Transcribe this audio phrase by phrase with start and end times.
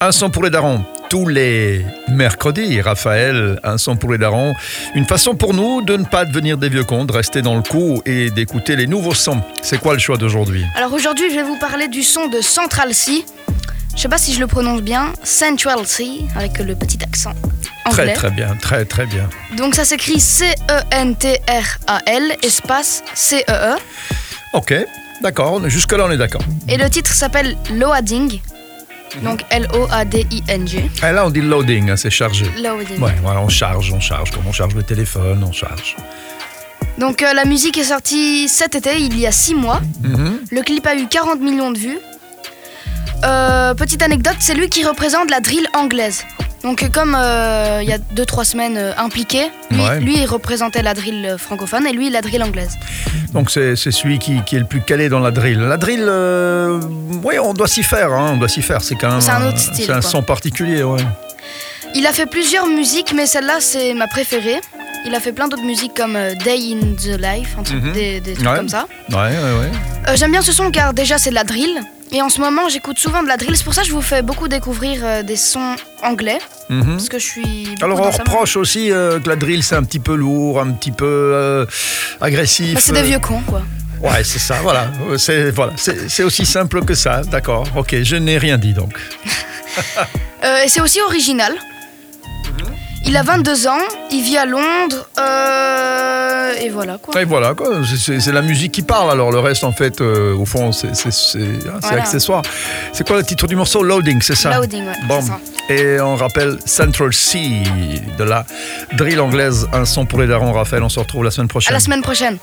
[0.00, 0.84] Un son pour les darons.
[1.10, 4.54] Tous les mercredis, Raphaël, un son pour les darons.
[4.94, 7.62] Une façon pour nous de ne pas devenir des vieux cons, de rester dans le
[7.62, 9.42] coup et d'écouter les nouveaux sons.
[9.60, 10.64] C'est quoi le choix d'aujourd'hui?
[10.76, 13.24] Alors aujourd'hui, je vais vous parler du son de Central C.
[13.96, 16.06] Je sais pas si je le prononce bien, Central C,
[16.36, 17.34] avec le petit accent
[17.90, 18.14] Très anglais.
[18.14, 19.28] très bien, très très bien.
[19.56, 20.62] Donc ça s'écrit C-E-N-T-R-A-L,
[22.44, 23.74] espace C-E-E.
[24.52, 24.74] Ok,
[25.22, 26.42] d'accord, jusque-là on est d'accord.
[26.68, 28.40] Et le titre s'appelle Loading.
[29.22, 30.90] Donc L-O-A-D-I-N-G.
[31.02, 32.46] Et là on dit loading, hein, c'est chargé.
[32.62, 33.00] Loading.
[33.00, 35.96] Ouais, voilà, on charge, on charge, comme on charge le téléphone, on charge.
[36.98, 39.80] Donc euh, la musique est sortie cet été, il y a 6 mois.
[40.02, 40.40] Mhm.
[40.50, 41.98] Le clip a eu 40 millions de vues.
[43.24, 46.24] Euh, petite anecdote, c'est lui qui représente la drill anglaise.
[46.62, 50.00] Donc comme euh, il y a 2-3 semaines euh, impliqué, lui, Ouais.
[50.00, 52.72] lui, il représentait la drill euh, francophone et lui la drill anglaise.
[53.32, 55.60] Donc c'est celui qui, qui est le plus calé dans la drill.
[55.60, 56.80] La drill, euh,
[57.22, 58.82] oui, on doit s'y faire, hein, on doit s'y faire.
[58.82, 61.00] C'est quand même C'est un autre style, C'est un son particulier, ouais.
[61.94, 64.60] Il a fait plusieurs musiques, mais celle-là c'est ma préférée.
[65.08, 67.92] Il a fait plein d'autres musiques comme euh, Day in the Life, un truc- Mhm.
[67.92, 68.56] des, des trucs Ouais.
[68.56, 68.86] comme ça.
[69.10, 69.70] Ouais, ouais, ouais.
[70.08, 71.80] Euh, J'aime bien ce son car déjà c'est de la drill.
[72.12, 74.02] Et en ce moment j'écoute souvent de la drill, c'est pour ça que je vous
[74.02, 76.38] fais beaucoup découvrir euh, des sons anglais.
[76.68, 76.96] Mhm.
[76.96, 77.68] Parce que je suis...
[77.80, 78.18] Alors on ça.
[78.22, 81.66] reproche aussi que la drill c'est un petit peu lourd, un petit peu
[82.20, 82.74] agressif.
[82.74, 83.62] Bah, c'est des vieux cons quoi.
[84.02, 84.88] Ouais, c'est ça, voilà.
[85.16, 85.72] C'est voilà,
[86.24, 87.66] aussi simple que ça, d'accord.
[87.76, 88.92] Ok, je n'ai rien dit donc.
[90.64, 91.54] Et c'est aussi original.
[93.10, 93.78] Il a 22 ans,
[94.10, 97.20] il vit à Londres, euh, et voilà quoi.
[97.20, 97.68] Et voilà, quoi.
[97.88, 100.72] C'est- C'est c'est la musique qui parle, alors le reste, en fait, euh, au fond,
[100.72, 102.02] c'est c'est- c'est- c'est Voilà.
[102.02, 102.42] accessoire.
[102.92, 103.82] C'est quoi le titre du morceau?
[103.82, 104.54] Loading, c'est ça?
[104.58, 105.20] Loading, ouais, Bon.
[105.22, 105.38] c'est ça.
[105.70, 107.62] Et on rappelle Central C
[108.18, 108.44] de la
[108.96, 110.82] drill anglaise, un son pour les darons, Raphaël.
[110.82, 111.72] On se retrouve la semaine À prochaine.
[111.74, 112.38] la semaine prochaine.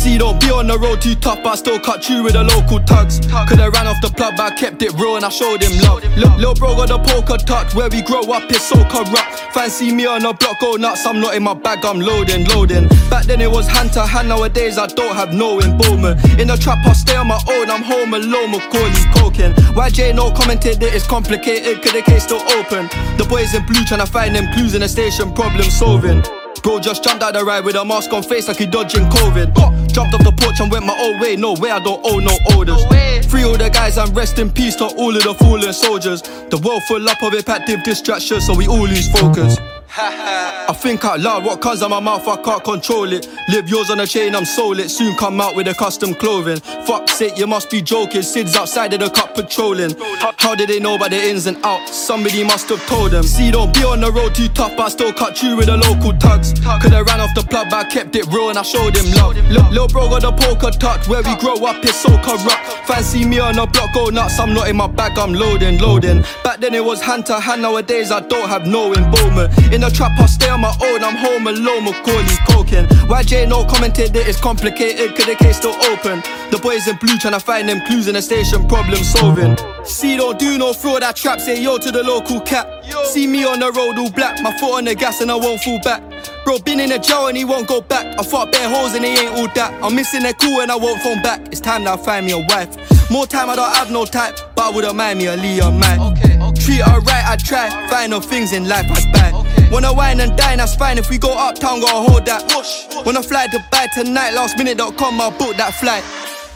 [0.00, 2.42] See, don't be on the road too tough, but I still cut you with the
[2.42, 3.20] local tugs.
[3.46, 5.76] Could I ran off the plug, but I kept it real and I showed him
[5.84, 6.00] love.
[6.16, 9.52] Lil, Lil bro got the poker tucked, where we grow up is so corrupt.
[9.52, 12.88] Fancy me on the block, go nuts, I'm not in my bag, I'm loading, loading.
[13.12, 16.16] Back then it was hand to hand, nowadays I don't have no involvement.
[16.40, 19.52] In the trap, I stay on my own, I'm home alone, Macaulay coking.
[19.76, 22.88] YJ no commented that it's complicated, could the case still open?
[23.20, 26.24] The boys in blue trying to find them clues in the station, problem solving.
[26.62, 29.54] Bro just jumped out the ride with a mask on face like he dodging COVID.
[29.92, 31.36] Jumped off the porch and went my own way.
[31.36, 32.84] No way, I don't owe no orders.
[33.26, 36.22] Free all the guys and rest in peace to all of the fallen soldiers.
[36.22, 39.58] The world full up of impactive distractions, so we all lose focus.
[40.02, 43.28] I think out loud, what comes out my mouth, I can't control it.
[43.48, 44.88] Live yours on a chain, I'm sold it.
[44.88, 46.60] Soon come out with a custom clothing.
[46.86, 48.22] Fuck's sake, you must be joking.
[48.22, 49.94] Sid's outside of the cup patrolling.
[50.38, 51.94] How did they know about the ins and outs?
[51.96, 53.24] Somebody must have told them.
[53.24, 56.12] See, don't be on the road too tough, I still cut you with the local
[56.18, 56.54] tugs.
[56.80, 59.10] Could I ran off the plug, but I kept it real and I showed him
[59.12, 59.36] love.
[59.50, 62.86] Look, Lil bro got the poker tucked, where we grow up is so corrupt.
[62.86, 66.22] Fancy me on the block, go nuts, I'm not in my bag, I'm loading, loading.
[66.42, 69.52] Back then it was hand to hand, nowadays I don't have no involvement.
[69.72, 72.86] In the trap, I stay on my own, I'm home alone, Macaulay coking.
[73.08, 76.22] YJ no commented that it's complicated, could the case still open?
[76.50, 79.56] The boys in blue trying to find them clues in the station, problem solving.
[79.84, 82.84] See, don't do no fraud, that trap, say yo to the local cat.
[83.04, 85.60] See me on the road all black, my foot on the gas and I won't
[85.60, 86.02] fall back.
[86.44, 88.18] Bro, been in a jail and he won't go back.
[88.18, 89.72] I fought bare holes and he ain't all that.
[89.82, 91.40] I'm missing their cool and I won't phone back.
[91.48, 92.70] It's time that I find me a wife.
[93.10, 96.14] More time, I don't have no type, but I wouldn't mind me a Leah man.
[96.54, 97.68] Treat her right, I try.
[97.88, 99.49] Find no things in life I buy.
[99.70, 100.98] Wanna wine and dine, that's fine.
[100.98, 102.42] If we go uptown, gotta hold that.
[103.06, 106.02] Wanna fly Dubai tonight, last minute.com, I booked that flight.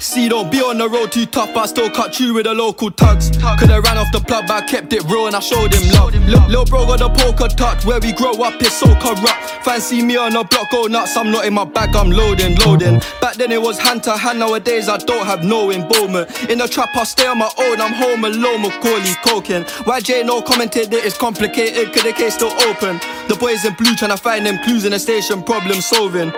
[0.04, 2.52] See, don't be on the road too tough, but I still cut you with the
[2.52, 3.30] local tugs.
[3.58, 5.82] Could I ran off the plug, but I kept it real and I showed him
[5.94, 6.12] love.
[6.14, 9.64] Lil, Lil bro got the poker tucked, where we grow up is so corrupt.
[9.64, 13.00] Fancy me on the block, go nuts, I'm not in my bag, I'm loading, loading.
[13.22, 16.28] Back then it was hand to hand, nowadays I don't have no involvement.
[16.50, 19.64] In the trap, I stay on my own, I'm home alone, Macaulay coking.
[19.88, 23.00] YJ no commented that it's complicated, could the case still open?
[23.28, 26.30] The boys in blue trying to find them clues in the station, problem solving.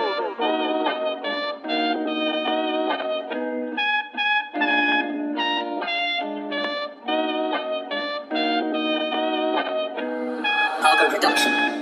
[10.79, 11.76] Algo Production.